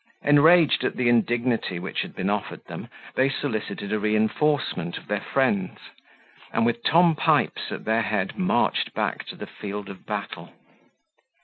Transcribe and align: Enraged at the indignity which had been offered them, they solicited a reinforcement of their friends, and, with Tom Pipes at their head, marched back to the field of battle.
Enraged 0.23 0.83
at 0.83 0.95
the 0.95 1.07
indignity 1.09 1.77
which 1.77 2.01
had 2.01 2.15
been 2.15 2.27
offered 2.27 2.65
them, 2.65 2.87
they 3.13 3.29
solicited 3.29 3.93
a 3.93 3.99
reinforcement 3.99 4.97
of 4.97 5.05
their 5.05 5.21
friends, 5.21 5.77
and, 6.51 6.65
with 6.65 6.83
Tom 6.83 7.13
Pipes 7.15 7.71
at 7.71 7.85
their 7.85 8.01
head, 8.01 8.35
marched 8.35 8.95
back 8.95 9.23
to 9.27 9.35
the 9.35 9.45
field 9.45 9.89
of 9.89 10.03
battle. 10.07 10.53